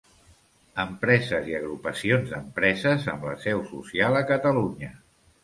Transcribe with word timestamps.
Empreses 0.83 1.49
i 1.51 1.55
agrupacions 1.57 2.33
d'empreses 2.33 3.07
amb 3.15 3.29
la 3.31 3.35
seu 3.45 3.63
social 3.75 4.19
a 4.25 4.27
Catalunya. 4.35 4.93